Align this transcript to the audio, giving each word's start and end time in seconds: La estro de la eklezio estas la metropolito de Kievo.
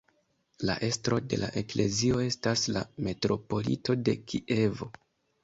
La 0.69 0.77
estro 0.87 1.19
de 1.33 1.37
la 1.41 1.49
eklezio 1.61 2.23
estas 2.23 2.65
la 2.77 2.83
metropolito 3.09 3.99
de 4.09 4.19
Kievo. 4.33 4.91